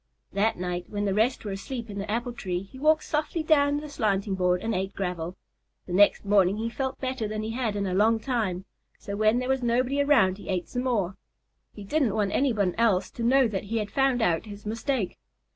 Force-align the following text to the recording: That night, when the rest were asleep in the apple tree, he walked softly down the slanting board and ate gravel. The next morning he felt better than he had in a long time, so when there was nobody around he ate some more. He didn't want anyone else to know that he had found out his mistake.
That 0.33 0.57
night, 0.57 0.85
when 0.89 1.05
the 1.05 1.13
rest 1.13 1.45
were 1.45 1.51
asleep 1.51 1.87
in 1.87 1.99
the 1.99 2.09
apple 2.09 2.33
tree, 2.33 2.63
he 2.63 2.79
walked 2.79 3.03
softly 3.03 3.43
down 3.43 3.77
the 3.77 3.87
slanting 3.87 4.33
board 4.33 4.63
and 4.63 4.73
ate 4.73 4.95
gravel. 4.95 5.37
The 5.85 5.93
next 5.93 6.25
morning 6.25 6.57
he 6.57 6.71
felt 6.71 6.99
better 6.99 7.27
than 7.27 7.43
he 7.43 7.51
had 7.51 7.75
in 7.75 7.85
a 7.85 7.93
long 7.93 8.19
time, 8.19 8.65
so 8.97 9.15
when 9.15 9.37
there 9.37 9.47
was 9.47 9.61
nobody 9.61 10.01
around 10.01 10.39
he 10.39 10.49
ate 10.49 10.67
some 10.67 10.85
more. 10.85 11.17
He 11.75 11.83
didn't 11.83 12.15
want 12.15 12.31
anyone 12.31 12.73
else 12.79 13.11
to 13.11 13.23
know 13.23 13.47
that 13.49 13.65
he 13.65 13.77
had 13.77 13.91
found 13.91 14.23
out 14.23 14.47
his 14.47 14.65
mistake. 14.65 15.19